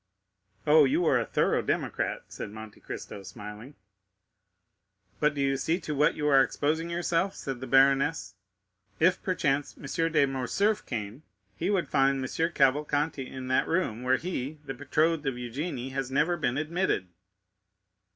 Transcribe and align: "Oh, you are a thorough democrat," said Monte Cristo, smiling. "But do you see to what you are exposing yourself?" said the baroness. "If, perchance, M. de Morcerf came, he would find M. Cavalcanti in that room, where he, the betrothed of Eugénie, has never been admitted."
"Oh, 0.65 0.83
you 0.83 1.05
are 1.05 1.19
a 1.19 1.27
thorough 1.27 1.61
democrat," 1.61 2.23
said 2.27 2.49
Monte 2.49 2.79
Cristo, 2.79 3.21
smiling. 3.21 3.75
"But 5.19 5.35
do 5.35 5.41
you 5.41 5.57
see 5.57 5.79
to 5.81 5.93
what 5.93 6.15
you 6.15 6.27
are 6.27 6.41
exposing 6.41 6.89
yourself?" 6.89 7.35
said 7.35 7.59
the 7.59 7.67
baroness. 7.67 8.33
"If, 8.99 9.21
perchance, 9.21 9.75
M. 9.77 10.11
de 10.11 10.25
Morcerf 10.25 10.87
came, 10.87 11.21
he 11.55 11.69
would 11.69 11.87
find 11.89 12.17
M. 12.17 12.51
Cavalcanti 12.53 13.27
in 13.27 13.47
that 13.49 13.67
room, 13.67 14.01
where 14.01 14.17
he, 14.17 14.57
the 14.65 14.73
betrothed 14.73 15.27
of 15.27 15.35
Eugénie, 15.35 15.91
has 15.91 16.09
never 16.09 16.35
been 16.35 16.57
admitted." 16.57 17.07